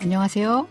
안녕하세요. 0.00 0.66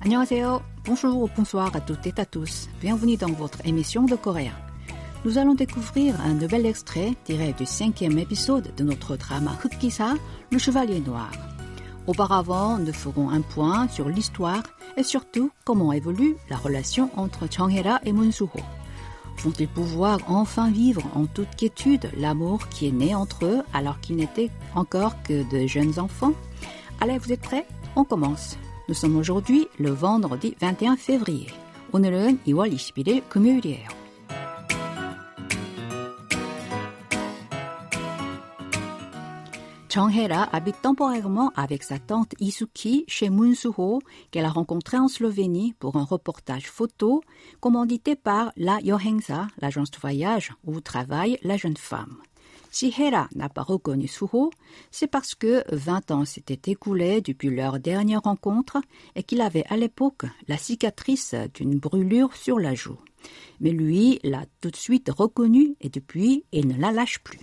안녕하세요. 0.00 0.62
Bonjour 0.84 1.16
ou 1.16 1.28
bonsoir 1.34 1.74
à 1.74 1.80
toutes 1.80 2.06
et 2.06 2.20
à 2.20 2.26
tous. 2.26 2.68
Bienvenue 2.82 3.16
dans 3.16 3.32
votre 3.32 3.66
émission 3.66 4.02
de 4.04 4.16
coréen. 4.16 4.52
Nous 5.24 5.38
allons 5.38 5.54
découvrir 5.54 6.20
un 6.20 6.34
nouvel 6.34 6.66
extrait 6.66 7.14
tiré 7.24 7.54
du 7.54 7.64
cinquième 7.64 8.18
épisode 8.18 8.74
de 8.76 8.84
notre 8.84 9.16
drama 9.16 9.56
Hukisa, 9.64 10.12
Le 10.52 10.58
Chevalier 10.58 11.00
Noir. 11.00 11.30
Auparavant, 12.06 12.78
nous 12.78 12.92
ferons 12.92 13.30
un 13.30 13.40
point 13.40 13.88
sur 13.88 14.10
l'histoire 14.10 14.62
et 14.98 15.02
surtout 15.02 15.50
comment 15.64 15.92
évolue 15.94 16.36
la 16.50 16.58
relation 16.58 17.10
entre 17.16 17.50
Changhera 17.50 18.00
et 18.04 18.12
Munsuho. 19.38 19.44
Vont-ils 19.44 19.68
pouvoir 19.68 20.18
enfin 20.28 20.70
vivre 20.70 21.02
en 21.14 21.26
toute 21.26 21.54
quiétude 21.56 22.10
l'amour 22.16 22.68
qui 22.68 22.88
est 22.88 22.92
né 22.92 23.14
entre 23.14 23.44
eux 23.44 23.62
alors 23.72 24.00
qu'ils 24.00 24.16
n'étaient 24.16 24.50
encore 24.74 25.22
que 25.22 25.42
de 25.50 25.66
jeunes 25.66 25.98
enfants 25.98 26.32
Allez, 27.00 27.18
vous 27.18 27.32
êtes 27.32 27.42
prêts 27.42 27.66
On 27.96 28.04
commence. 28.04 28.56
Nous 28.88 28.94
sommes 28.94 29.16
aujourd'hui 29.16 29.68
le 29.78 29.90
vendredi 29.90 30.56
21 30.60 30.96
février. 30.96 31.48
오늘은 31.92 32.40
2월 32.46 32.72
21일 32.72 33.28
금요일이에요. 33.28 33.97
Changhera 39.91 40.43
habite 40.53 40.79
temporairement 40.83 41.51
avec 41.55 41.81
sa 41.81 41.97
tante 41.97 42.35
Isuki 42.39 43.05
chez 43.07 43.31
Munsuho, 43.31 44.01
qu'elle 44.29 44.45
a 44.45 44.51
rencontré 44.51 44.97
en 44.97 45.07
Slovénie 45.07 45.73
pour 45.79 45.95
un 45.95 46.03
reportage 46.03 46.69
photo 46.69 47.23
commandité 47.59 48.15
par 48.15 48.51
la 48.55 48.79
Yohengsa, 48.81 49.47
l'agence 49.59 49.89
de 49.89 49.97
voyage 49.97 50.53
où 50.63 50.79
travaille 50.79 51.39
la 51.41 51.57
jeune 51.57 51.75
femme. 51.75 52.17
Si 52.69 52.93
Hera 52.95 53.27
n'a 53.33 53.49
pas 53.49 53.63
reconnu 53.63 54.07
Suho, 54.07 54.51
c'est 54.91 55.07
parce 55.07 55.33
que 55.33 55.63
20 55.75 56.11
ans 56.11 56.25
s'étaient 56.25 56.71
écoulés 56.71 57.21
depuis 57.21 57.49
leur 57.49 57.79
dernière 57.79 58.21
rencontre 58.21 58.77
et 59.15 59.23
qu'il 59.23 59.41
avait 59.41 59.65
à 59.69 59.77
l'époque 59.77 60.25
la 60.47 60.57
cicatrice 60.57 61.33
d'une 61.55 61.79
brûlure 61.79 62.35
sur 62.35 62.59
la 62.59 62.75
joue. 62.75 62.99
Mais 63.59 63.71
lui 63.71 64.19
l'a 64.23 64.45
tout 64.61 64.69
de 64.69 64.75
suite 64.75 65.09
reconnue 65.09 65.75
et 65.81 65.89
depuis, 65.89 66.45
il 66.51 66.67
ne 66.67 66.79
la 66.79 66.91
lâche 66.91 67.19
plus. 67.23 67.39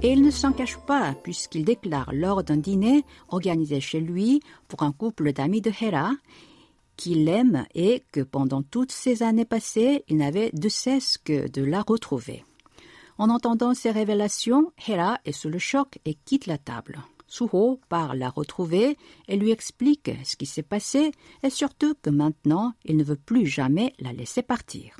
Et 0.00 0.12
il 0.12 0.22
ne 0.22 0.30
s'en 0.30 0.52
cache 0.52 0.76
pas, 0.76 1.14
puisqu'il 1.24 1.64
déclare 1.64 2.10
lors 2.12 2.44
d'un 2.44 2.56
dîner 2.56 3.04
organisé 3.30 3.80
chez 3.80 4.00
lui 4.00 4.40
pour 4.68 4.84
un 4.84 4.92
couple 4.92 5.32
d'amis 5.32 5.60
de 5.60 5.72
Hera 5.80 6.12
qu'il 6.96 7.24
l'aime 7.24 7.64
et 7.74 8.02
que 8.12 8.20
pendant 8.20 8.62
toutes 8.62 8.92
ces 8.92 9.22
années 9.22 9.44
passées, 9.44 10.04
il 10.08 10.18
n'avait 10.18 10.50
de 10.52 10.68
cesse 10.68 11.16
que 11.16 11.48
de 11.48 11.62
la 11.62 11.82
retrouver. 11.82 12.44
En 13.18 13.30
entendant 13.30 13.74
ces 13.74 13.90
révélations, 13.90 14.72
Hera 14.86 15.18
est 15.24 15.32
sous 15.32 15.48
le 15.48 15.58
choc 15.58 15.98
et 16.04 16.14
quitte 16.14 16.46
la 16.46 16.58
table. 16.58 17.00
Suho 17.26 17.80
part 17.88 18.14
la 18.14 18.30
retrouver 18.30 18.96
et 19.26 19.36
lui 19.36 19.50
explique 19.50 20.10
ce 20.24 20.36
qui 20.36 20.46
s'est 20.46 20.62
passé 20.62 21.12
et 21.42 21.50
surtout 21.50 21.94
que 22.00 22.10
maintenant 22.10 22.74
il 22.84 22.96
ne 22.96 23.04
veut 23.04 23.16
plus 23.16 23.46
jamais 23.46 23.94
la 23.98 24.12
laisser 24.12 24.42
partir. 24.42 24.96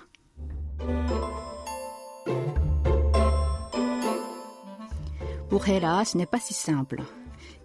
Pour 5.49 5.67
Hera, 5.67 6.05
ce 6.05 6.19
n'est 6.19 6.27
pas 6.27 6.41
si 6.41 6.53
simple. 6.53 7.03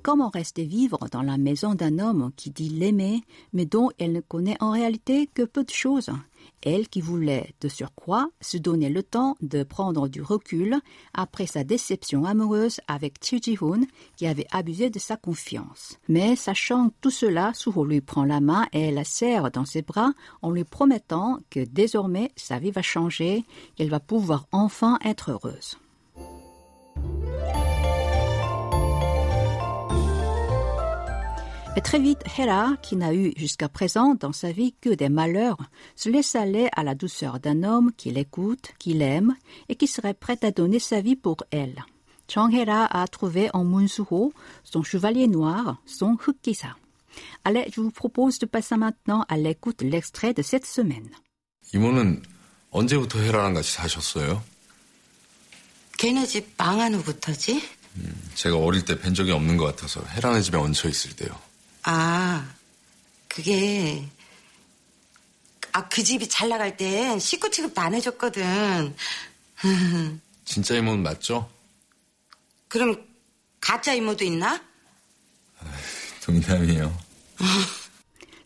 Comment 0.03 0.29
rester 0.29 0.63
vivre 0.63 0.99
dans 1.11 1.21
la 1.21 1.37
maison 1.37 1.75
d'un 1.75 1.99
homme 1.99 2.31
qui 2.37 2.49
dit 2.49 2.69
l'aimer, 2.69 3.23
mais 3.51 3.65
dont 3.65 3.89
elle 3.99 4.13
ne 4.13 4.21
connaît 4.21 4.55
en 4.61 4.71
réalité 4.71 5.27
que 5.33 5.43
peu 5.43 5.65
de 5.65 5.69
choses 5.69 6.09
Elle 6.61 6.87
qui 6.87 7.01
voulait, 7.01 7.53
de 7.59 7.67
surcroît, 7.67 8.29
se 8.39 8.57
donner 8.57 8.87
le 8.87 9.03
temps 9.03 9.35
de 9.41 9.63
prendre 9.63 10.07
du 10.07 10.22
recul 10.22 10.77
après 11.13 11.45
sa 11.45 11.66
déception 11.66 12.23
amoureuse 12.23 12.79
avec 12.88 13.16
Chi 13.22 13.41
Ji-hoon, 13.41 13.81
qui 14.16 14.27
avait 14.27 14.47
abusé 14.51 14.89
de 14.89 14.99
sa 14.99 15.17
confiance. 15.17 15.97
Mais 16.07 16.38
sachant 16.38 16.89
tout 17.01 17.11
cela, 17.11 17.51
Suho 17.53 17.83
lui 17.83 17.99
prend 17.99 18.23
la 18.23 18.39
main 18.39 18.66
et 18.72 18.91
la 18.91 19.03
serre 19.03 19.51
dans 19.51 19.66
ses 19.66 19.81
bras 19.81 20.13
en 20.41 20.51
lui 20.51 20.63
promettant 20.63 21.39
que 21.49 21.59
désormais 21.66 22.31
sa 22.38 22.59
vie 22.59 22.72
va 22.72 22.81
changer, 22.81 23.43
qu'elle 23.75 23.89
va 23.89 23.99
pouvoir 23.99 24.47
enfin 24.53 24.99
être 25.03 25.31
heureuse. 25.31 25.77
Et 31.76 31.81
très 31.81 32.00
vite, 32.00 32.22
Hera, 32.36 32.76
qui 32.82 32.97
n'a 32.97 33.14
eu 33.14 33.32
jusqu'à 33.36 33.69
présent 33.69 34.14
dans 34.14 34.32
sa 34.32 34.50
vie 34.50 34.75
que 34.81 34.91
des 34.91 35.09
malheurs, 35.09 35.59
se 35.94 36.09
laisse 36.09 36.34
aller 36.34 36.69
à 36.75 36.82
la 36.82 36.94
douceur 36.94 37.38
d'un 37.38 37.62
homme 37.62 37.92
qui 37.97 38.10
l'écoute, 38.10 38.72
qui 38.78 38.94
l'aime 38.94 39.36
et 39.69 39.76
qui 39.76 39.86
serait 39.86 40.14
prêt 40.14 40.38
à 40.42 40.50
donner 40.50 40.81
sa 40.81 41.00
vie 41.00 41.14
pour 41.16 41.36
elle. 41.50 41.84
Chang 42.28 42.50
Hera 42.50 42.84
a 42.86 43.06
trouvé 43.06 43.48
en 43.54 43.64
Munsuho 43.64 44.32
son 44.64 44.82
chevalier 44.82 45.28
noir, 45.28 45.81
son 45.86 46.16
Hukisa. 46.26 46.76
Allez, 47.44 47.66
je 47.72 47.81
vous 47.81 47.91
propose 47.91 48.38
de 48.38 48.47
passer 48.47 48.76
maintenant 48.76 49.25
à 49.28 49.36
l'écoute 49.36 49.82
l'extrait 49.82 50.34
de 50.34 50.42
cette 50.42 50.66
semaine. 50.66 51.10
이모는 51.75 52.22
언제부터 52.70 53.19
헤라랑 53.19 53.54
같이 53.54 53.72
사셨어요? 53.72 54.42
걔네 55.98 56.26
집 56.26 56.54
망한 56.56 56.94
후부터지? 56.94 57.62
제가 58.34 58.56
어릴 58.56 58.84
때 58.84 58.94
뵌 58.98 59.14
적이 59.14 59.32
없는 59.32 59.56
것 59.56 59.64
같아서 59.64 60.03
헤라네 60.04 60.41
집에 60.42 60.56
얹혀 60.56 60.88
있을 60.88 61.16
때요. 61.16 61.31
아, 61.82 62.54
그게, 63.28 64.04
아, 65.72 65.88
그 65.88 66.03
집이 66.03 66.28
잘 66.28 66.48
나갈 66.48 66.76
땐 66.76 67.19
식구 67.19 67.50
취급도 67.50 67.81
안 67.81 67.94
해줬거든. 67.94 68.94
진짜 70.44 70.75
이모는 70.76 71.03
맞죠? 71.03 71.48
그럼 72.69 73.06
가짜 73.60 73.94
이모도 73.94 74.25
있나? 74.25 74.60
농담이에요. 76.26 76.92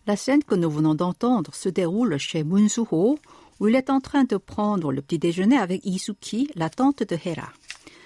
La 0.06 0.16
scène 0.16 0.42
que 0.42 0.54
nous 0.54 0.70
venons 0.70 0.94
d'entendre 0.94 1.54
se 1.54 1.68
déroule 1.68 2.18
chez 2.18 2.42
Munsuho, 2.42 3.18
où 3.60 3.68
il 3.68 3.76
est 3.76 3.90
en 3.90 4.00
train 4.00 4.24
de 4.24 4.36
prendre 4.36 4.92
le 4.92 5.00
petit 5.00 5.18
déjeuner 5.18 5.56
avec 5.56 5.84
Isuki, 5.84 6.50
la 6.54 6.70
tante 6.70 7.02
de 7.04 7.16
Hera. 7.24 7.48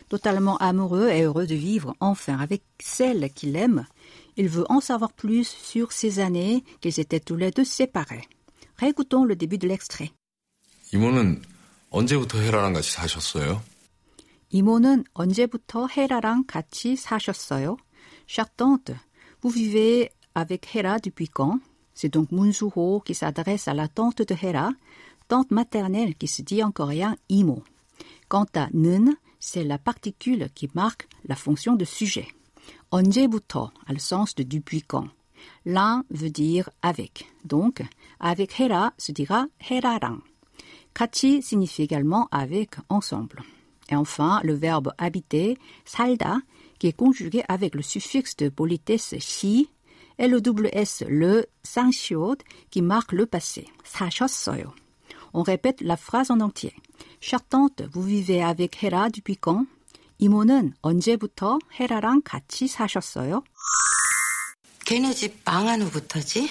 Totalement 0.08 0.56
amoureux 0.58 1.08
et 1.08 1.22
heureux 1.22 1.46
de 1.46 1.54
vivre 1.54 1.96
enfin 2.00 2.38
avec 2.38 2.62
celle 2.80 3.30
qu'il 3.32 3.56
aime, 3.56 3.86
il 4.36 4.48
veut 4.48 4.64
en 4.68 4.80
savoir 4.80 5.12
plus 5.12 5.48
sur 5.48 5.92
ces 5.92 6.18
années 6.18 6.64
qu'ils 6.80 7.00
étaient 7.00 7.20
tous 7.20 7.36
les 7.36 7.50
deux 7.50 7.64
séparés. 7.64 8.28
Réécoutons 8.78 9.24
le 9.24 9.36
début 9.36 9.58
de 9.58 9.66
l'extrait. 9.66 10.10
이모는 10.92 11.42
언제부터 11.90 12.38
헤라랑 12.38 12.74
같이 12.74 12.92
사셨어요? 12.92 13.60
이모는 14.50 15.04
언제부터 15.14 15.88
헤라랑 15.88 16.44
같이 16.46 16.96
사셨어요? 16.96 17.76
Chère 18.26 18.50
tante, 18.56 18.92
vous 19.40 19.50
vivez 19.50 20.10
avec 20.34 20.74
Hera 20.74 20.98
depuis 20.98 21.28
quand? 21.28 21.60
C'est 21.94 22.12
donc 22.12 22.30
Munsuho 22.30 23.00
qui 23.00 23.14
s'adresse 23.14 23.68
à 23.68 23.74
la 23.74 23.88
tante 23.88 24.22
de 24.22 24.34
Hera, 24.34 24.70
tante 25.28 25.50
maternelle 25.50 26.14
qui 26.14 26.28
se 26.28 26.42
dit 26.42 26.62
en 26.62 26.70
coréen 26.70 27.16
imo. 27.28 27.62
Quant 28.28 28.46
à 28.54 28.68
는, 28.72 29.16
c'est 29.40 29.64
la 29.64 29.78
particule 29.78 30.48
qui 30.54 30.68
marque 30.74 31.08
la 31.26 31.36
fonction 31.36 31.74
de 31.74 31.84
sujet. 31.84 32.28
언제부터 32.90 33.72
a 33.86 33.92
le 33.92 33.98
sens 33.98 34.34
de 34.34 34.42
depuis 34.42 34.82
quand. 34.82 35.08
L'un 35.64 36.04
veut 36.10 36.30
dire 36.30 36.70
avec. 36.82 37.26
Donc, 37.44 37.82
avec 38.20 38.58
Hera 38.60 38.92
se 38.98 39.12
dira 39.12 39.48
Hera랑. 39.60 40.22
같이 40.94 41.42
signifie 41.42 41.82
également 41.82 42.26
avec, 42.30 42.76
ensemble. 42.88 43.42
Et 43.90 43.96
enfin, 43.96 44.40
le 44.44 44.54
verbe 44.54 44.92
habiter, 44.98 45.58
살다, 45.84 46.40
qui 46.78 46.88
est 46.88 46.96
conjugué 46.96 47.44
avec 47.48 47.74
le 47.74 47.82
suffixe 47.82 48.36
de 48.36 48.48
politesse 48.48 49.14
si 49.18 49.68
et 50.18 50.28
le 50.28 50.40
double 50.40 50.70
S, 50.72 51.04
le 51.06 51.46
상시옷, 51.62 52.40
qui 52.70 52.80
marque 52.80 53.12
le 53.12 53.26
passé. 53.26 53.66
사셨어요. 53.84 54.72
On 55.34 55.42
répète 55.42 55.82
la 55.82 55.98
phrase 55.98 56.30
en 56.30 56.40
entier. 56.40 56.72
Chère 57.20 57.44
tante, 57.44 57.82
vous 57.92 58.02
vivez 58.02 58.42
avec 58.42 58.82
Hera 58.82 59.10
depuis 59.10 59.36
quand? 59.36 59.66
이모는 60.21 60.73
언제부터 60.83 61.57
헤라랑 61.79 62.21
같이 62.23 62.67
사셨어요? 62.67 63.43
걔네 64.85 65.13
집 65.13 65.41
망한 65.43 65.81
후부터지? 65.81 66.47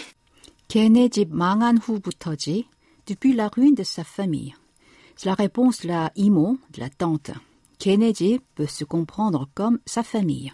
걔네 0.67 1.09
집 1.09 1.29
망한 1.33 1.79
후부터지. 1.79 2.67
Depuis 3.07 3.33
la 3.35 3.49
ruine 3.49 3.77
de 3.77 3.85
sa 3.85 4.03
famille. 4.03 4.55
C'est 5.17 5.29
la 5.29 5.35
réponse 5.35 5.83
de 5.83 5.89
la 5.89 6.11
imo, 6.17 6.59
de 6.73 6.81
la 6.81 6.91
tante. 6.91 7.31
걔네 7.79 8.13
집 8.13 8.43
peut 8.57 8.67
se 8.67 8.85
comprendre 8.85 9.49
comme 9.55 9.79
sa 9.87 10.03
famille. 10.03 10.51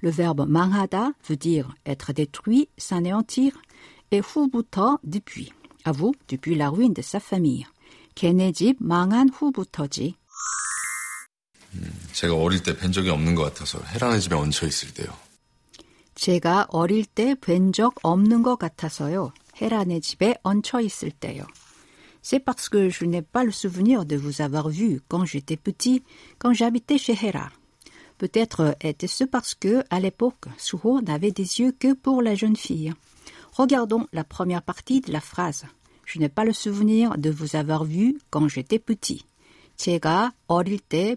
Le 0.00 0.10
verbe 0.10 0.44
망하다 0.48 1.14
veut 1.28 1.36
dire 1.36 1.72
être 1.86 2.12
détruit, 2.12 2.68
s'anéantir, 2.76 3.52
et 4.10 4.20
후부터 4.20 4.98
depuis. 5.04 5.52
À 5.84 5.92
vous, 5.92 6.12
depuis 6.28 6.56
la 6.56 6.70
ruine 6.70 6.92
de 6.92 7.02
sa 7.02 7.20
famille. 7.20 7.66
걔네 8.16 8.50
집 8.50 8.78
망한 8.80 9.28
후부터지. 9.28 10.16
제가 12.13 12.35
어릴 12.35 12.61
때 12.61 12.75
뵌 12.75 12.91
적이 12.91 13.09
없는 13.09 13.35
것 13.35 13.43
같아서 13.43 13.79
헤라네 13.83 14.19
집에 14.19 14.35
얹혀 14.35 14.67
있을 14.67 14.93
때요. 14.93 15.07
제가 16.15 16.67
어릴 16.69 17.05
때 17.05 17.33
뵌 17.35 17.73
적 17.73 17.95
없는 18.03 18.43
것 18.43 18.57
같아서요. 18.57 19.33
헤라네 19.59 19.99
집에 19.99 20.35
얹혀 20.43 20.81
있을 20.81 21.11
때요. 21.11 21.45
C'est 22.21 22.39
parce 22.39 22.69
que 22.69 22.89
je 22.89 23.03
n'ai 23.05 23.21
pas 23.21 23.43
le 23.43 23.51
souvenir 23.51 24.05
de 24.05 24.15
vous 24.15 24.41
avoir 24.41 24.69
vu 24.69 25.01
quand 25.09 25.25
j'étais 25.25 25.57
petit, 25.57 26.03
quand 26.39 26.53
j'habitais 26.53 26.97
chez 26.97 27.17
Hera. 27.21 27.51
Peut-être 28.17 28.77
était-ce 28.79 29.25
parce 29.25 29.55
que, 29.55 29.83
à 29.89 29.99
l'époque, 29.99 30.45
Suho 30.57 31.01
n'avait 31.01 31.31
des 31.31 31.59
yeux 31.59 31.73
que 31.77 31.93
pour 31.93 32.21
la 32.21 32.35
jeune 32.35 32.55
fille. 32.55 32.93
Regardons 33.51 34.07
la 34.13 34.23
première 34.23 34.61
partie 34.61 35.01
de 35.01 35.11
la 35.11 35.19
phrase. 35.19 35.65
Je 36.05 36.19
n'ai 36.19 36.29
pas 36.29 36.45
le 36.45 36.53
souvenir 36.53 37.17
de 37.17 37.29
vous 37.29 37.57
avoir 37.57 37.83
vu 37.83 38.19
quand 38.29 38.47
j'étais 38.47 38.79
petit. 38.79 39.25
제가 39.77 40.33
어릴 40.47 40.79
때 40.79 41.15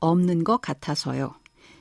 없는 0.00 0.44
것 0.44 0.60
같아서요. 0.60 1.34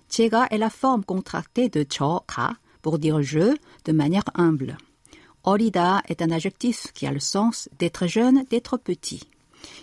제가 0.10 0.48
est 0.52 0.58
la 0.58 0.70
forme 0.70 1.04
contractée 1.04 1.70
de 1.70 1.84
저가 1.84 2.58
pour 2.82 3.00
dire 3.00 3.22
je 3.22 3.56
de 3.86 3.92
manière 3.94 4.24
humble. 4.36 4.78
Orida 5.44 6.02
est 6.08 6.22
un 6.22 6.32
adjectif 6.32 6.92
qui 6.94 7.08
a 7.08 7.12
le 7.12 7.20
sens 7.20 7.70
d'être 7.80 8.08
jeune, 8.08 8.44
d'être 8.50 8.78
petit. 8.78 9.24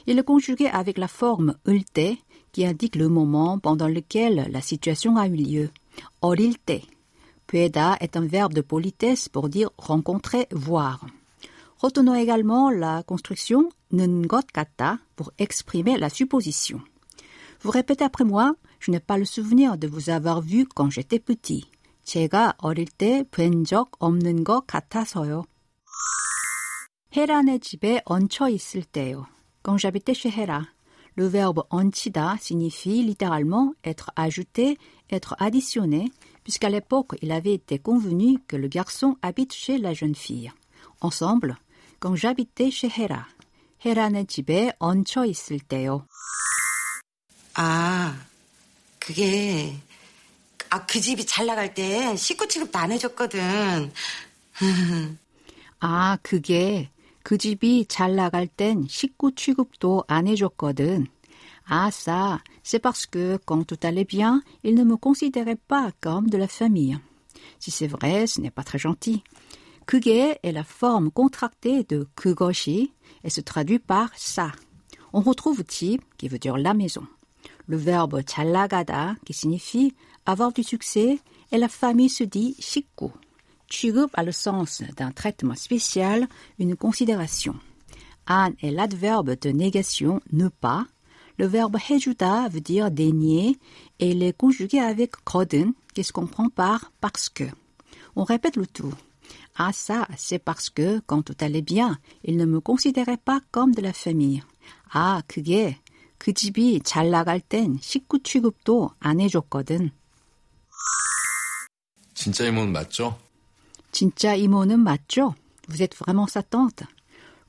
Il 0.06 0.18
est 0.18 0.24
conjugué 0.24 0.66
avec 0.66 0.98
la 0.98 1.08
forme 1.08 1.54
ulte 1.66 2.18
qui 2.52 2.66
indique 2.66 2.96
le 2.96 3.08
moment 3.08 3.58
pendant 3.58 3.88
lequel 3.88 4.48
la 4.50 4.60
situation 4.60 5.16
a 5.16 5.26
eu 5.28 5.36
lieu. 5.36 5.70
Orilte. 6.22 6.82
Pueda 7.46 7.96
est 8.00 8.16
un 8.16 8.26
verbe 8.26 8.54
de 8.54 8.60
politesse 8.60 9.28
pour 9.28 9.48
dire 9.48 9.70
rencontrer, 9.78 10.48
voir. 10.50 11.06
Retenons 11.80 12.14
également 12.14 12.70
la 12.70 13.02
construction 13.02 13.68
nengot 13.92 14.46
kata 14.52 14.98
pour 15.14 15.32
exprimer 15.38 15.98
la 15.98 16.08
supposition. 16.08 16.80
Vous 17.60 17.70
répétez 17.70 18.04
après 18.04 18.24
moi, 18.24 18.54
je 18.80 18.90
n'ai 18.90 19.00
pas 19.00 19.18
le 19.18 19.24
souvenir 19.24 19.76
de 19.76 19.86
vous 19.86 20.10
avoir 20.10 20.40
vu 20.40 20.66
quand 20.66 20.90
j'étais 20.90 21.18
petit. 21.18 21.66
제가 22.06 22.54
어릴 22.58 22.86
때 22.86 23.24
없는 23.98 24.44
것 24.44 24.64
같아서요. 24.66 25.44
헤란의 27.16 27.58
집에 27.60 28.00
얹혀 28.04 28.48
있을 28.50 28.84
때요. 28.84 29.26
Quand 29.62 29.76
j'habitais 29.76 30.14
chez 30.14 30.30
Hera, 30.30 30.68
le 31.16 31.26
verbe 31.26 31.64
얹히다 31.70 32.36
signifie 32.38 33.02
littéralement 33.02 33.74
être 33.82 34.12
ajouté, 34.14 34.78
être 35.10 35.34
additionné, 35.40 36.12
puisqu'à 36.44 36.68
l'époque 36.68 37.16
il 37.22 37.32
avait 37.32 37.54
été 37.54 37.80
convenu 37.80 38.38
que 38.46 38.56
le 38.56 38.68
garçon 38.68 39.16
habite 39.22 39.52
chez 39.52 39.78
la 39.78 39.92
jeune 39.92 40.14
fille. 40.14 40.52
Ensemble, 41.00 41.56
chez 42.71 42.89
Hera, 42.89 43.25
헤란의 43.85 44.25
집에 44.25 44.71
얹혀 44.79 45.25
있을 45.25 45.59
때요. 45.59 46.05
아, 47.53 48.25
그게 48.99 49.75
아, 50.69 50.85
그 50.85 50.99
집이 51.01 51.25
잘 51.25 51.45
나갈 51.45 51.73
때 51.73 52.15
식구 52.15 52.47
취급도 52.47 52.79
안 52.79 52.91
해줬거든. 52.91 53.91
아, 55.79 56.17
그게 56.21 56.89
그 57.23 57.37
집이 57.37 57.85
잘 57.87 58.15
나갈 58.15 58.47
땐 58.47 58.85
식구 58.87 59.35
취급도 59.35 60.05
안 60.07 60.27
해줬거든. 60.27 61.07
Ah 61.69 61.91
ça, 61.91 62.39
c'est 62.63 62.79
parce 62.79 63.05
que 63.05 63.37
quand 63.45 63.63
tout 63.63 63.79
allait 63.83 64.03
bien, 64.03 64.41
il 64.63 64.75
ne 64.75 64.83
me 64.83 64.97
considérait 64.97 65.55
pas 65.55 65.91
comme 66.01 66.29
de 66.29 66.37
la 66.37 66.47
famille. 66.47 66.99
Si 67.59 67.71
c'est 67.71 67.87
vrai, 67.87 68.27
ce 68.27 68.41
n'est 68.41 68.51
pas 68.51 68.63
très 68.63 68.79
gentil. 68.79 69.23
그게 69.86 70.38
est 70.42 70.52
la 70.52 70.64
forme 70.64 71.10
contractée 71.10 71.84
de 71.84 72.08
그것이 72.16 72.92
et 73.22 73.30
se 73.30 73.40
traduit 73.40 73.78
par 73.78 74.10
ça. 74.16 74.50
On 75.12 75.20
retrouve 75.20 75.62
type 75.64 76.02
qui 76.18 76.28
veut 76.28 76.38
dire 76.38 76.58
la 76.58 76.74
maison. 76.74 77.06
Le 77.68 77.76
verbe 77.76 78.22
잘나가다 78.22 79.16
qui 79.24 79.32
signifie 79.32 79.94
avoir 80.24 80.52
du 80.52 80.62
succès 80.62 81.20
et 81.52 81.58
la 81.58 81.68
famille 81.68 82.08
se 82.08 82.24
dit 82.24 82.56
식구. 82.58 83.12
취급 83.68 84.10
a 84.14 84.22
le 84.22 84.32
sens 84.32 84.82
d'un 84.96 85.10
traitement 85.10 85.54
spécial, 85.54 86.28
une 86.58 86.76
considération. 86.76 87.54
An 88.28 88.50
est 88.62 88.70
l'adverbe 88.70 89.38
de 89.40 89.50
négation 89.50 90.20
ne 90.32 90.48
pas. 90.48 90.86
Le 91.38 91.46
verbe 91.46 91.76
해주다 91.76 92.48
veut 92.48 92.60
dire 92.60 92.90
dénier 92.90 93.58
et 94.00 94.10
il 94.10 94.22
est 94.22 94.36
conjugué 94.36 94.80
avec 94.80 95.12
거든 95.24 95.74
qui 95.94 96.02
se 96.02 96.12
comprend 96.12 96.48
par 96.48 96.92
parce 97.00 97.28
que. 97.28 97.44
On 98.16 98.24
répète 98.24 98.56
le 98.56 98.66
tout. 98.66 98.94
Ah 99.56 99.72
ça, 99.72 100.06
c'est 100.16 100.38
parce 100.38 100.70
que 100.70 101.00
quand 101.06 101.22
tout 101.22 101.36
allait 101.40 101.62
bien, 101.62 101.98
il 102.24 102.36
ne 102.36 102.44
me 102.44 102.60
considérait 102.60 103.16
pas 103.16 103.40
comme 103.50 103.74
de 103.74 103.80
la 103.80 103.92
famille. 103.92 104.42
Ah, 104.92 105.22
그게 105.26 105.76
그 106.18 106.32
집이 106.32 106.80
잘 106.80 107.10
나갈 107.10 107.40
땐 107.40 107.78
식구 107.80 108.22
취급도 108.22 108.90
안 108.98 109.20
해줬거든. 109.20 109.90
진짜 112.14 112.46
이모는 112.46 112.72
맞죠? 112.72 113.18
진짜 113.92 114.34
이모는 114.34 114.80
맞죠? 114.80 115.34
Vous 115.68 115.82
êtes 115.82 115.96
vraiment 115.96 116.26
sa 116.26 116.42
tante? 116.42 116.84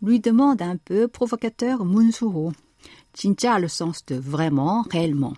Lui 0.02 0.20
demande 0.20 0.62
un 0.62 0.78
peu 0.78 1.08
provocateur 1.08 1.86
Munsuho. 1.86 2.52
진짜 3.14 3.56
a 3.56 3.60
le 3.60 3.68
sens 3.68 4.06
de 4.06 4.16
vraiment, 4.16 4.84
réellement. 4.92 5.34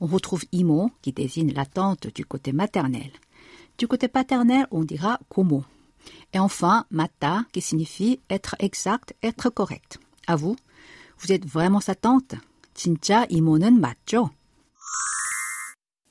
On 0.00 0.06
retrouve 0.06 0.44
imo 0.52 0.90
qui 1.02 1.12
désigne 1.12 1.52
la 1.52 1.66
tante 1.66 2.06
du 2.14 2.24
côté 2.24 2.52
maternel. 2.52 3.10
Du 3.76 3.86
côté 3.88 4.08
paternel, 4.08 4.66
on 4.70 4.84
dira 4.84 5.18
komo. 5.28 5.64
Et 6.32 6.38
enfin, 6.38 6.84
mata 6.90 7.44
qui 7.52 7.60
signifie 7.60 8.20
être 8.28 8.56
exact, 8.58 9.14
être 9.22 9.50
correct. 9.50 9.98
À 10.26 10.36
vous, 10.36 10.56
vous 11.18 11.32
êtes 11.32 11.46
vraiment 11.46 11.80
sa 11.80 11.94
tante? 11.94 12.36
진짜 12.74 13.26
이모는 13.28 13.80
맞죠? 13.80 14.30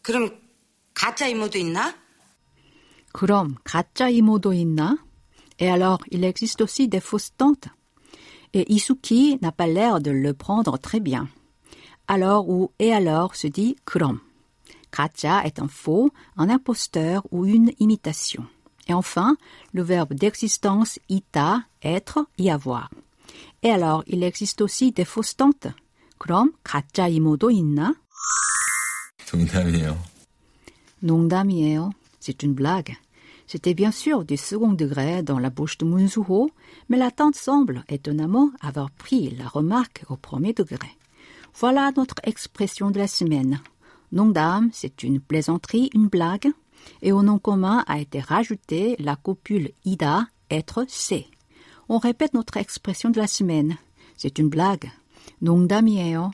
그럼 0.02 0.32
가짜 0.94 1.28
이모도 1.28 1.58
있나? 1.60 1.96
그럼 3.14 3.56
가짜 3.64 4.10
이모도 4.10 4.54
있나? 4.54 4.98
Et 5.60 5.70
alors, 5.70 6.04
il 6.12 6.24
existe 6.24 6.62
aussi 6.62 6.88
des 6.88 7.00
fausses 7.00 7.32
tantes. 7.36 7.68
Et 8.54 8.72
Isuki 8.72 9.38
n'a 9.42 9.52
pas 9.52 9.68
l'air 9.68 10.02
de 10.02 10.12
le 10.12 10.34
prendre 10.34 10.78
très 10.78 11.00
bien. 11.00 11.28
Alors 12.08 12.50
ou 12.50 12.72
et 12.80 12.94
alors 12.94 13.36
se 13.36 13.48
dit 13.48 13.76
그럼. 13.86 14.20
가짜 14.92 15.44
est 15.46 15.60
un 15.60 15.68
faux, 15.68 16.12
un 16.38 16.50
imposteur 16.50 17.24
ou 17.32 17.46
une 17.46 17.72
imitation. 17.80 18.46
Et 18.88 18.94
enfin, 18.94 19.38
le 19.74 19.82
verbe 19.82 20.14
d'existence 20.14 21.00
ita, 21.10 21.64
être, 21.84 22.26
y 22.38 22.50
avoir. 22.50 22.90
Et 23.64 23.70
alors, 23.70 24.04
il 24.08 24.24
existe 24.24 24.62
aussi 24.62 24.92
des 24.92 25.06
fausses 25.06 25.36
tantes. 25.36 25.68
그럼 26.18 26.54
가짜 26.64 27.08
이모도 27.08 27.52
있나? 27.52 27.96
농담이에요. 29.32 29.98
농담이에요. 31.00 31.92
C'est 32.20 32.44
une 32.44 32.56
blague. 32.56 32.96
C'était 33.46 33.74
bien 33.74 33.92
sûr 33.92 34.26
du 34.26 34.36
second 34.36 34.74
degré 34.74 35.24
dans 35.24 35.40
la 35.40 35.50
bouche 35.50 35.78
de 35.78 35.86
Munsuho, 35.86 36.52
mais 36.90 36.98
la 36.98 37.12
tante 37.12 37.36
semble 37.36 37.84
étonnamment 37.88 38.52
avoir 38.60 38.92
pris 38.92 39.30
la 39.38 39.48
remarque 39.48 40.04
au 40.10 40.18
premier 40.18 40.54
degré. 40.54 40.90
Voilà 41.56 41.92
notre 41.96 42.16
expression 42.24 42.92
de 42.92 43.00
la 43.00 43.08
semaine. 43.08 43.62
Nongdam, 44.12 44.70
c'est 44.74 45.04
une 45.04 45.22
plaisanterie, 45.22 45.90
une 45.94 46.08
blague, 46.08 46.52
et 47.02 47.12
au 47.12 47.24
nom 47.24 47.40
commun 47.40 47.84
a 47.88 48.00
été 48.00 48.20
rajouté 48.20 48.96
la 49.00 49.16
copule 49.16 49.72
ida, 49.86 50.28
être 50.50 50.86
C. 50.88 51.28
On 51.90 51.98
répète 51.98 52.34
notre 52.34 52.58
expression 52.58 53.10
de 53.10 53.20
la 53.20 53.28
semaine. 53.28 53.78
C'est 54.16 54.40
une 54.40 54.50
blague. 54.50 54.90
농담이에요. 55.42 56.32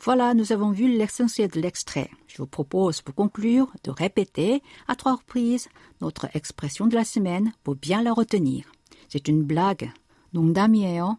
Voilà, 0.00 0.32
nous 0.32 0.52
avons 0.52 0.70
vu 0.70 0.96
l'essentiel 0.96 1.50
de 1.50 1.60
l'extrait. 1.60 2.10
Je 2.28 2.38
vous 2.38 2.46
propose 2.46 3.02
pour 3.02 3.14
conclure 3.14 3.70
de 3.84 3.90
répéter 3.90 4.62
à 4.86 4.94
trois 4.94 5.16
reprises 5.16 5.68
notre 6.00 6.28
expression 6.34 6.86
de 6.86 6.94
la 6.94 7.04
semaine 7.04 7.52
pour 7.62 7.74
bien 7.74 8.02
la 8.02 8.12
retenir. 8.12 8.64
C'est 9.08 9.28
une 9.28 9.42
blague. 9.42 9.90
농담이에요. 10.30 11.18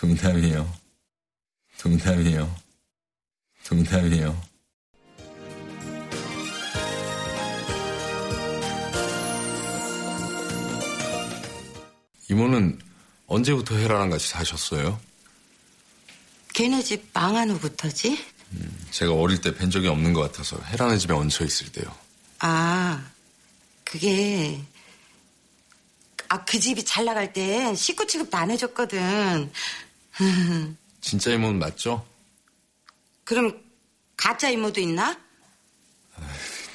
농담이에요. 0.00 0.66
농담이에요. 1.84 2.48
농담이에요. 3.70 4.36
이모는 12.29 12.79
언제부터 13.27 13.75
헤라랑 13.75 14.09
같이 14.09 14.27
사셨어요? 14.27 14.99
걔네 16.53 16.81
집 16.83 17.09
망한 17.13 17.51
후부터지? 17.51 18.17
제가 18.91 19.13
어릴 19.13 19.41
때 19.41 19.51
뵌 19.53 19.69
적이 19.69 19.87
없는 19.89 20.13
것 20.13 20.21
같아서 20.21 20.59
헤라네 20.63 20.97
집에 20.97 21.13
얹혀 21.13 21.45
있을 21.45 21.71
때요. 21.71 21.93
아, 22.39 23.05
그게 23.83 24.61
아, 26.29 26.43
그 26.43 26.59
집이 26.59 26.83
잘 26.83 27.05
나갈 27.05 27.31
때 27.33 27.73
식구 27.75 28.05
취급도 28.07 28.35
안 28.37 28.51
해줬거든. 28.51 29.51
진짜 31.01 31.31
이모는 31.31 31.59
맞죠? 31.59 32.05
그럼 33.23 33.61
가짜 34.15 34.49
이모도 34.49 34.81
있나? 34.81 35.17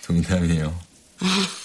농담이에요. 0.09 0.79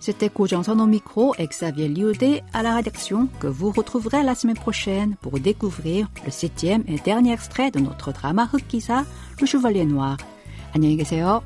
C'était 0.00 0.28
Kojan 0.28 0.62
au 0.62 0.86
micro 0.86 1.34
et 1.38 1.46
Xavier 1.46 1.88
Liudé 1.88 2.42
à 2.52 2.62
la 2.62 2.74
rédaction 2.74 3.28
que 3.40 3.46
vous 3.46 3.70
retrouverez 3.70 4.22
la 4.22 4.34
semaine 4.34 4.56
prochaine 4.56 5.16
pour 5.22 5.38
découvrir 5.40 6.08
le 6.24 6.30
septième 6.30 6.84
et 6.86 6.98
dernier 6.98 7.32
extrait 7.32 7.70
de 7.70 7.80
notre 7.80 8.12
drama 8.12 8.48
Hukisa, 8.52 9.04
Le 9.40 9.46
Chevalier 9.46 9.86
Noir. 9.86 10.18
안녕히 10.74 10.96
계세요. 10.96 11.42